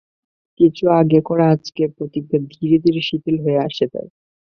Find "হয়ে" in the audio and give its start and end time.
3.43-3.59